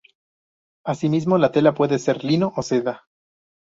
[0.83, 3.05] Asimismo, la tela puede ser lino o seda.